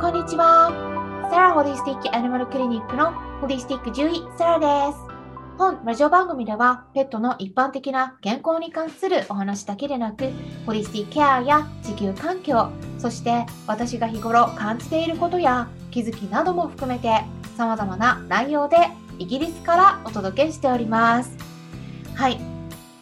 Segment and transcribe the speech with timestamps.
[0.00, 0.70] こんにちは。
[1.28, 3.10] サラホリスティックアニマルクリニックの
[3.40, 4.98] ホリスティック獣医サラです。
[5.58, 10.30] 本ラジオ番組ではペットの一般的な健康に関するお話だけでなく、
[10.66, 17.24] ホリスティックケアや地球環境、そして私が日頃感じていることや気づきなども含めて
[17.56, 18.76] 様々な内容で
[19.18, 21.36] イギリスからお届けしております。
[22.14, 22.38] はい。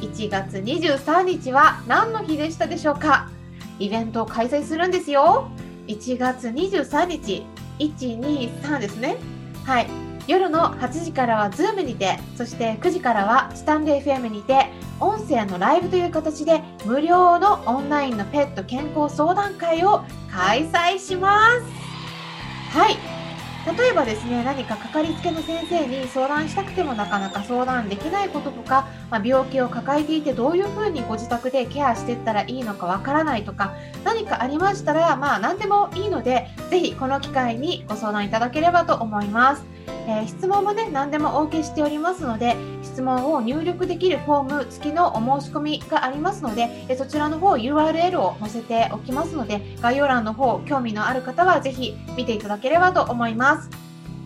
[0.00, 3.30] 1月23日は何の日でしたでしょうか？
[3.78, 5.48] イベントを開催するんですよ。
[5.86, 7.44] 1月23日、
[7.78, 9.16] 123ですね。
[9.64, 9.86] はい。
[10.28, 14.66] 夜の8時からは Zoom にて、そして9時からはスタンレー FM にて、
[15.00, 22.78] 音声のライブという形で無料のオンラインのペット健康相談会を開催します。
[22.78, 23.21] はい。
[23.64, 39.81] 例えばですね何かかかりつけの先生に相談したくてもなかなか相談できないこととか、まあ、病気を抱えていてどういうふうにご自宅でケアしていったらいいのかわからないとか何かありましたらまあ何でもいいのでぜひこの機会にご相談いただければと思います。
[39.86, 53.32] えー、質問もね何でもお受けしておりますので質問を入力できるフォーム付きのお申し込みがありますので、えそちらの方 URL を載せておきますので概要欄の方興味のある方はぜひ見ていただければと思い。
[53.34, 53.70] ます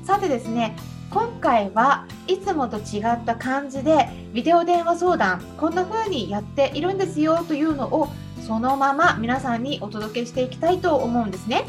[0.05, 0.77] さてですね
[1.11, 8.09] 今回はいつもと違った感じでビデオ電話相談こんな風にやっているんですよというのを
[8.47, 11.65] そのまま皆さんにお届けしていきたいと思うんですね。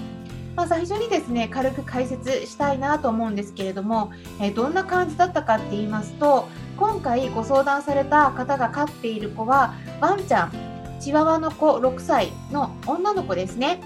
[0.57, 10.51] まあ、最初にですね軽く解説したいなと思うんですけれども、えどんな感じだったかって言いますと今回ご相談された方が飼っている子はワンちゃん
[10.99, 13.79] チワワの子6歳の女の子ですね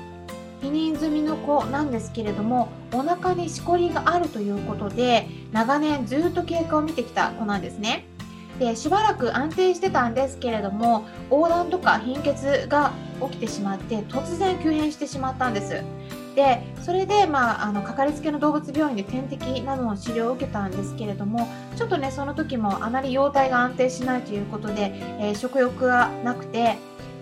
[0.61, 8.05] 避妊済みの子なんですけれどもお腹にしこりがあるということで長年ずっと経過を見てきた子なんですね。
[8.59, 15.83] でしばらく安定してたんですけれども横断とか貧血が起きてしまって突然急変してしまったんです。
[16.35, 26.77] でそれで、まあ、あのかかりつけの動物病院で点滴などの治療を受けたんですけれどもちょっとねその時もあまり容体が安定しないということで、えー、食欲がなくて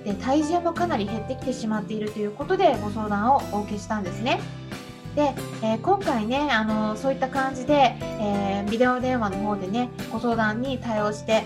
[0.06, 4.40] で体重もかなり減ってきてしまっているということでご相談をお受けしたんですね。
[5.16, 5.34] で、
[5.64, 11.44] えー、今回ねあのそういった感じで、えー、ビデオ電話の方でねご相談に対応して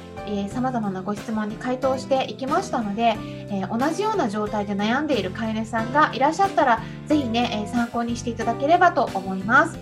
[0.50, 3.16] さまざまなご質問に回答していきましたので、
[3.50, 9.78] えー、同じような状態で悩んでいる飼い主さんがいらっしゃったら是非ね、え参考にしていただければと思います。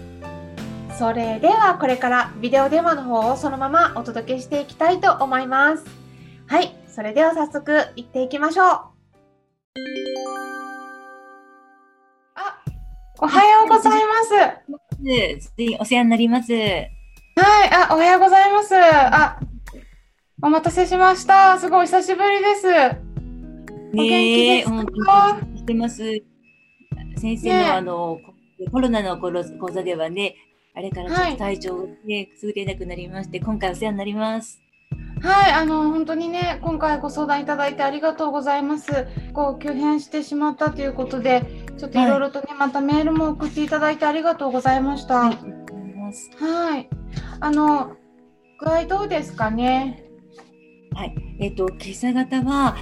[0.97, 5.85] それではこれからビデオ電話の方をそのままお届けしていきたいと思います。
[6.47, 8.90] はい、それでは早速行っていきましょう。
[13.23, 14.33] おはようございます。
[15.79, 16.51] お世話になります。
[16.53, 16.63] はい、
[17.71, 18.73] あ、おはようございます。
[18.75, 19.39] あ、
[20.41, 21.59] お待たせしました。
[21.59, 22.67] すごい久しぶりです。
[22.67, 22.95] お元
[23.93, 24.71] 気です
[25.05, 25.39] か？
[25.55, 26.01] してます。
[27.17, 28.17] 先生の、ね、あの
[28.71, 29.31] コロナの講
[29.71, 30.33] 座ではね、
[30.73, 34.59] あれからちょっと体調がね、優れなくなりまして、今回お世話になります。
[35.21, 39.07] はい、あの本当にね、今回ご相談いただいてありがとうございます。
[39.33, 41.43] こう急変してしまったということで、
[41.77, 45.29] ちょっといろいろとね、はい、またメールも送っていただいてありがとうございました。
[45.29, 45.37] はい、
[46.39, 46.89] はい、
[47.39, 47.95] あの
[48.59, 50.03] 具合どうですかね？
[50.95, 52.75] はい、えっ、ー、と今朝方は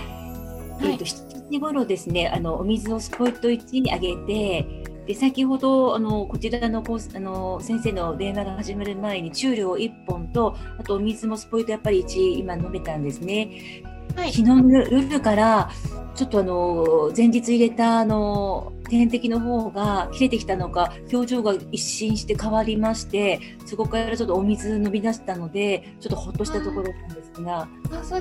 [0.82, 4.78] えっ、ー、と、7時頃ですね、あのお水をスポイト1にあげて。
[5.09, 13.81] で先ほどあのこちらのコースあの先生の電話が始まる前に中量1本とあとお水もスポイトやっぱり1今飲めたんですね。
[14.16, 15.72] はい、昨日の夜から
[16.14, 27.68] ちょっとあの前日入れたあの点滴の方が切れてきたのか表情が一新して変わりましてそこからちょっとお水飲み出したのでちょっとほっとしたところなんですが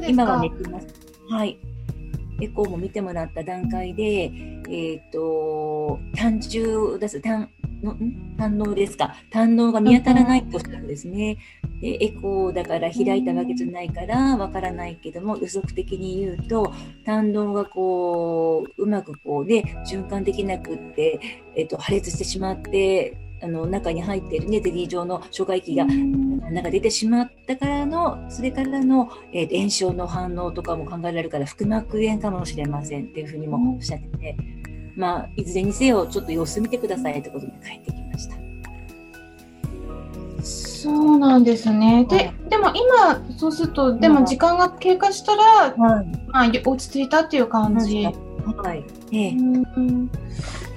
[0.09, 0.87] 今は寝てます。
[1.29, 1.59] はい
[2.41, 7.49] エコーも見てもらった段階で、えっ、ー、と、単重を出す、単、
[7.83, 7.97] の
[8.37, 9.15] 胆のですか。
[9.31, 11.39] 胆のが見当たらないとしゃるんですね。
[11.81, 16.73] でエコーだから開いたわけじゃないからわからないけども予測的に言うと
[17.05, 21.21] 胆のがこううまくこうね循環できなくって、
[21.55, 34.37] えっと、破裂してしまってあの中に入っている、ね、ゼリー状の消化液がなんか出てしまったからのそれからの、えー、炎症の反応とかも考えられるから腹膜炎かもしれませんっていうふうにもおっしゃってて、
[34.97, 38.37] まあ、いずれにせよちょっと様子見てくださいってことで帰ってきました。
[40.43, 42.07] そうなんですね。
[42.09, 45.77] で、でも今、そうすると、でも時間が経過したら、はい、
[46.29, 48.05] まあ、落ち着いたっていう感じ。
[48.05, 48.85] はい。
[49.13, 50.11] ええ、うん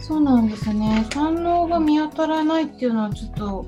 [0.01, 1.07] そうなんですね。
[1.13, 3.65] 反応が見当たらないっていうのはちょっと、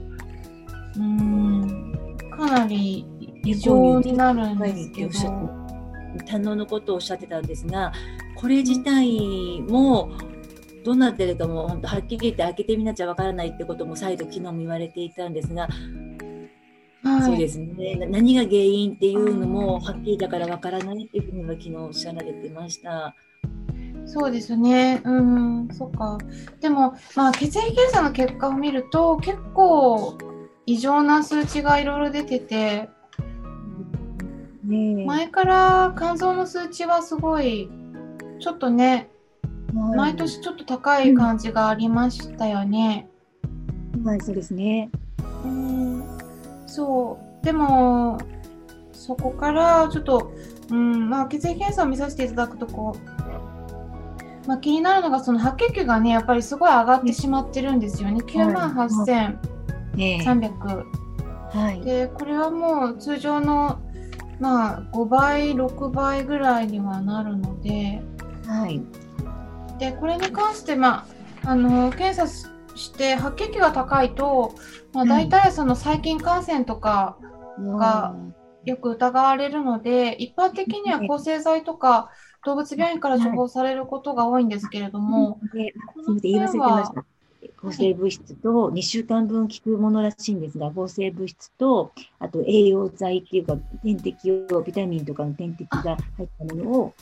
[0.97, 3.05] うん、かなり
[3.45, 5.63] 異常になるんですけど。
[6.25, 7.91] 胆ののことをおっしゃってたんですが、
[8.35, 10.11] これ自体も
[10.83, 15.67] どうなってるかも本当はっきり言って開けてみなきゃわからないってことも再度昨日も言われていたんですが、
[17.03, 23.15] はい、そうですね何が原因っていうのもはっきりだからわからないっていうふうには昨日おっしゃられてました。
[24.13, 25.01] そうですね。
[25.03, 26.19] うん、そっか。
[26.61, 30.15] でも、まあ、血液検査の結果を見ると、結構
[30.67, 32.89] 異常な数値がいろいろ出てて、
[34.63, 37.71] ね、前から肝臓の数値はすごい、
[38.39, 39.09] ちょっとね、
[39.73, 43.09] 毎年ちょっと高い感じがありましたよね。
[44.05, 44.91] はい、そうですね。
[45.43, 46.03] うん、
[46.67, 47.43] そう。
[47.43, 48.19] でも、
[48.91, 50.31] そこからちょっと、
[50.69, 53.12] うん、まあ、血液検査を見させていただくと、こう、
[54.47, 58.17] まあ、気になるのが、その白血球がね、やっぱりすごい上がってしまってるんですよね。
[58.17, 60.83] 9万8300。
[61.53, 63.79] はい、で、これはもう通常の、
[64.39, 68.01] まあ、5倍、6倍ぐらいにはなるので、
[68.47, 68.81] はい、
[69.79, 71.05] でこれに関して、ま
[71.45, 74.55] あ、あの検査して白血球が高いと、
[74.93, 77.17] まあ、大体その細菌感染とか
[77.59, 78.15] が
[78.65, 82.09] よく疑われるので、一般的には抗生剤とか
[82.45, 85.39] 動物病院から処方されることが多いんですけれども、
[87.61, 96.93] 抗生物質と2週間分効くものらしいんですが、抗生物質と、あと栄養剤っていうか、点滴を、ビタミンとかの点滴が入ったものを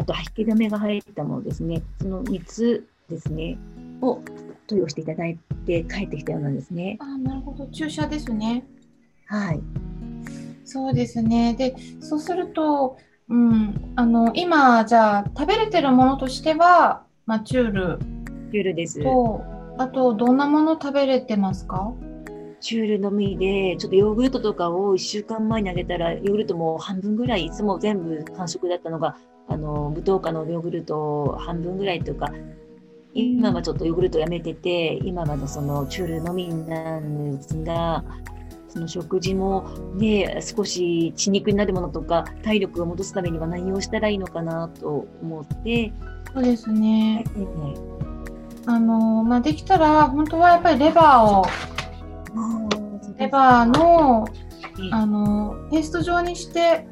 [0.00, 3.58] あと、吐き気止めが入ったものですね、その3つですね、
[4.00, 4.22] を
[4.66, 6.96] 投与していただいて帰ってきたようなんですね。
[7.00, 8.64] あなるほど、注射ですね。
[9.26, 9.60] はい。
[10.64, 11.54] そうですね。
[11.54, 12.96] で、そうすると、
[13.30, 17.98] うん、あの今、じゃあ、食べれてるものとしては、まあ、チュール。
[18.52, 19.02] チュールです。
[19.02, 19.42] と、
[19.78, 21.92] あと、どんなもの食べれてますか？
[22.60, 29.16] チュールのみで、ちょっとヨーグルトとかを1週間前にあげたら、ヨーグルトも半分ぐらい、いつも全部完食だったのが、
[29.48, 32.30] あの無糖化のヨーグルトを半分ぐらいとか
[33.14, 38.04] 今はちょっとヨーグルトやめてて今はそのチュールのみなんですが
[38.70, 45.92] その食事もね少し血肉になるものとか体力を戻すためには何をしたらいいのかなと思って。
[46.32, 51.44] そうですね、はい、あのまあ、できたら本当はやっぱりレバーを
[53.18, 54.26] レバーの
[54.92, 56.86] あのペースト状にして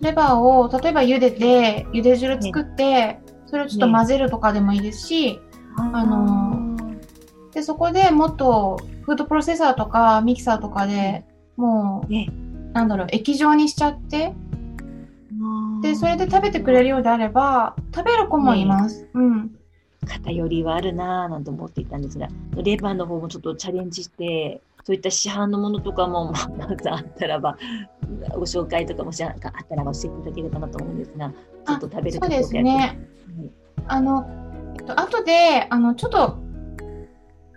[0.00, 5.40] レバーを例えば茹でて茹で汁作って、それをちょっと混ぜるとかでもいいですし、
[5.76, 6.76] あの
[7.52, 11.24] でそこでもっとフードプロセッサーとかミキサーとかで
[11.56, 14.34] もう、なんだろう液状にしちゃって
[15.82, 19.08] でそれで食べてくれるようであれば食べる子もいます。
[19.14, 19.50] うん。
[20.06, 27.56] 偏りはあるなぁなんて思っていたんですが、レバーの方もちょっとチャレンジして、そういった市販のものとかも、まずあったらば、
[28.30, 32.98] ご紹介とかもしあったら教えていただければなと思うんですが、ちょっと食べるそうですね。
[33.86, 34.26] あの、
[34.76, 36.41] えっと、後で、あの、ちょっと、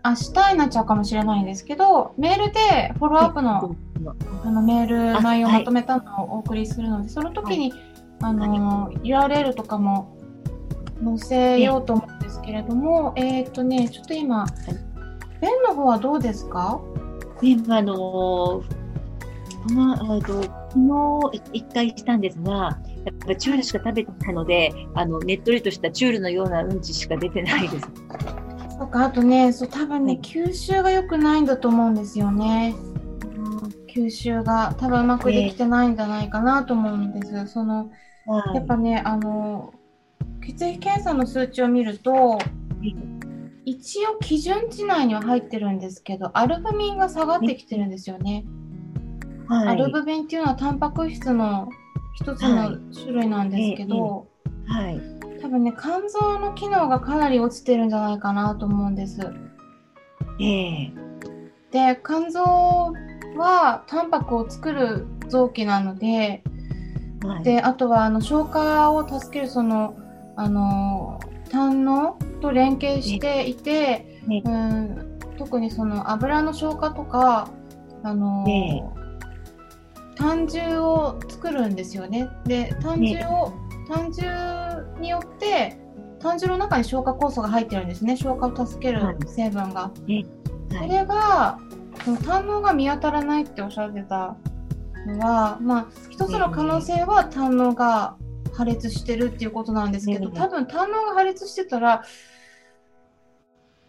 [0.05, 3.75] 明日になっちゃうかもしれないんですけど、メールでフォローアップの
[4.43, 7.73] あのメール内容をまとめたのをお送りするので、はい、その時に、
[8.21, 10.15] あの、URL とかも
[11.03, 14.45] 載せようと思うんですけれども、えっ、とね、ちょっと今、
[15.41, 16.79] ペンの方はどうですか？
[17.69, 18.63] あの
[19.73, 27.87] まあ、と昨日一回したんですが、やっぱチュールしか食べてないので、あのねっとりとしたチュールのようなうんちしか出てないです。
[28.95, 32.73] か、あとね、そう多分ね、はい、吸収が良くないんだと思うんですよね。
[33.93, 37.47] 吸収が多分うまくできてないんじゃないかなと思うんです。
[37.47, 37.91] その、
[38.53, 39.73] やっぱね、あの
[40.41, 42.39] 血液検査の数値を見ると、
[43.65, 48.45] 一応基準値内には入ってるんですけど、アルブミンが下がってきてるんですよね。
[49.47, 51.69] はい、アルブミンっていうのはタンパク質の
[52.15, 54.27] 一つの種類なんですけど、
[54.67, 55.14] はい、
[55.45, 59.19] 多分ね、肝臓の機能がかなり落ちてるんじゃないかなと思うんです。
[60.41, 60.91] え
[61.71, 62.41] で、肝臓
[63.37, 66.41] はタンパクを作る臓器なので、
[67.23, 69.95] はい、であとはあの消化を助けるその
[70.35, 71.19] あの
[71.51, 77.51] 胆のと連携していて、ね、うん、特にその油の消化とか
[78.01, 78.83] あの、ね、
[80.15, 82.29] 胆汁を作るんですよね。
[82.45, 83.55] で胆汁を、ね、
[83.87, 84.64] 胆汁
[84.99, 85.77] によって
[86.19, 88.17] 胆汁の中に消化酵素が入ってるんですね。
[88.17, 89.81] 消化を助ける成分が。
[89.81, 90.25] はい、
[90.69, 91.59] それが
[92.25, 94.35] 胆のが見当たらないっておっしゃってた
[95.05, 98.17] のは、まあ、一つの可能性は胆のが
[98.53, 102.03] 破裂してるっていうことなんですけど、多分胆のが破裂してたら、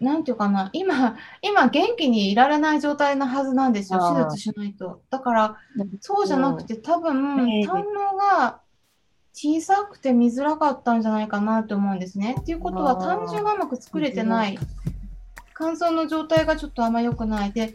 [0.00, 5.00] なんていうかな、今、今元気にいられない状態なはずなんですよ、手術しないと。
[5.08, 5.56] だから、
[6.00, 8.60] そうじゃなくて、多分、胆のが
[9.38, 12.36] 小さくて見づらかったんじゃないかなと思うんですね。
[12.40, 14.58] っていうことは単純がうまく作れてない
[15.52, 17.74] 乾燥の状態がちょっとあんま良くないで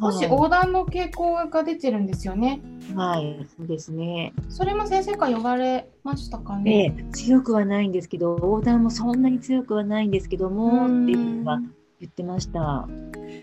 [0.00, 2.62] 少し横断の傾向が出てるんですよね。
[2.96, 4.32] はい、そうですね。
[4.48, 6.94] それも先生から呼ばれましたかね？
[6.98, 11.60] え強くはないんですけど、横断もそんなに強くはないんですけども、っていうのは
[12.00, 12.88] 言ってました。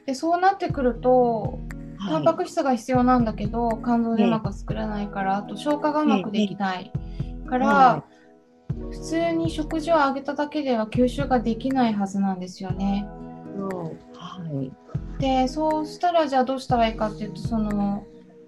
[0.07, 1.59] で、そうなってくると、
[1.99, 6.91] タンパク質が必要なんだけど、肝臓でうまく作らないから、あと消化がうまくできない
[7.49, 8.03] から、
[8.91, 13.07] 普通に食事をあげただけでは吸収ができないはずなんですよね。
[14.15, 14.71] はい、
[15.19, 18.05] でそうしたらじゃあどうしたらいいかっていうとその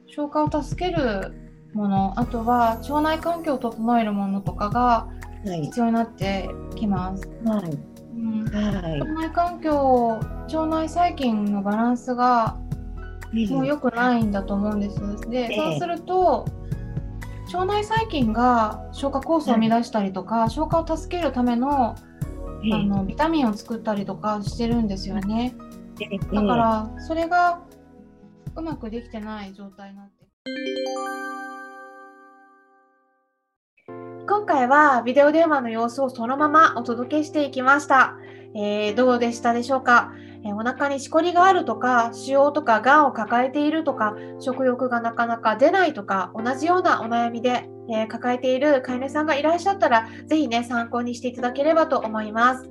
[0.08, 1.34] 消化を助ける
[1.74, 5.08] ものあとは腸内環境を整えるものとかが
[5.43, 7.27] 必要になってきます。
[7.46, 7.77] はい、
[8.15, 8.46] うん。
[8.46, 12.58] はい、腸内環境腸内細菌のバランスが
[13.50, 15.00] もう良くないんだと思うんです。
[15.29, 16.46] で、そうすると
[17.53, 21.98] 腸内細菌が消化酵素を乱したりとか、消化を助けるためのあ
[22.63, 25.55] のビタミンを作ったりとかしてるんですよね。
[26.31, 27.62] だからそれが
[28.55, 30.22] うまくできてない状態になって。
[34.27, 38.15] 今回はビデオ電話の様子をそのままお届けしていきました。
[38.55, 40.12] えー、どうでしたでしょうか、
[40.43, 52.70] えー、お腹にしこりがあるとか、腫瘍とかがんを抱えているとか、食欲がなかなか出ないとか、同じようなお悩みで、えー、抱えている飼い主さんがいらっしゃったら、ぜひね、参考にしていただければと思います。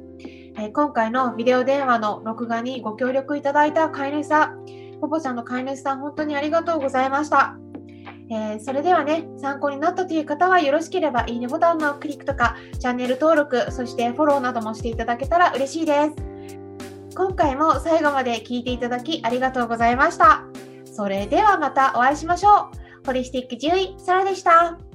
[0.59, 4.65] え今回のビデオ電話の録画にご協力いただいた飼い主さん、
[5.01, 7.70] ポポちゃんの飼い主さん、本当にありがとうございました。
[8.31, 16.31] えー、それではね、参考になったという方はよろしければいいねボタンのクリックとか、チャンネル登録、そしてフォローなどもしていただけたら嬉しいです。
[17.17, 20.45] 今回も最後まで聞いていただきありがとうございました。
[20.85, 22.71] それではまたお会いしましょ
[23.03, 23.07] う。
[23.07, 24.90] ホリスティック獣医、サラでした。